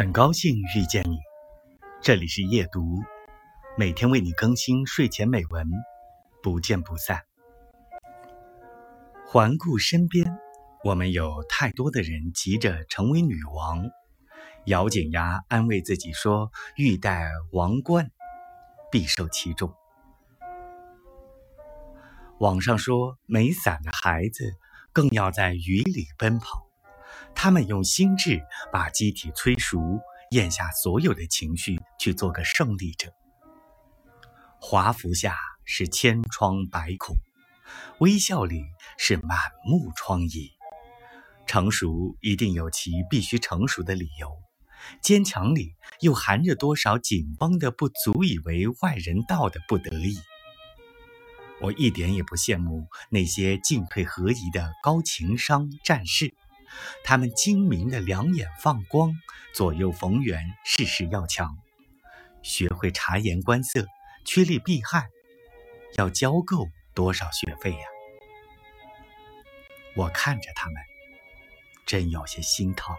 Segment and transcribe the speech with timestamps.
[0.00, 1.18] 很高兴遇见你，
[2.00, 3.02] 这里是夜读，
[3.76, 5.68] 每天为你更新睡前美文，
[6.42, 7.20] 不见不散。
[9.26, 10.38] 环顾身边，
[10.84, 13.90] 我们有太多的人急着成为女王，
[14.64, 18.10] 咬紧牙安慰自己说：“欲戴王冠，
[18.90, 19.70] 必受其重。”
[22.40, 24.54] 网上说，没伞的孩子
[24.94, 26.69] 更要在雨里奔跑。
[27.34, 28.42] 他们用心智
[28.72, 33.12] 把机体催熟，咽下所有的情绪，去做个胜利者。
[34.60, 37.16] 华服下是千疮百孔，
[37.98, 38.62] 微笑里
[38.98, 40.50] 是满目疮痍。
[41.46, 44.30] 成熟一定有其必须成熟的理由，
[45.02, 50.18] 坚强里又含着多少紧绷的不足以为外人道的不得已。
[51.60, 56.34] 我一点也不羡慕那些进退合宜的高情商战士。
[57.04, 59.14] 他们精明的两眼放光，
[59.54, 61.56] 左右逢源，事事要强，
[62.42, 63.86] 学会察言观色，
[64.24, 65.08] 趋利避害，
[65.96, 67.86] 要交够多少学费呀？
[69.96, 70.76] 我看着他们，
[71.86, 72.94] 真有些心疼。